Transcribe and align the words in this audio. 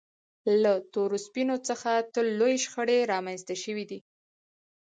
له 0.61 0.71
تورو 0.93 1.17
سپینو 1.25 1.57
څخه 1.67 1.91
تل 2.13 2.27
لویې 2.39 2.61
شخړې 2.65 2.99
رامنځته 3.13 3.55
شوې 3.63 3.85
دي. 3.91 3.99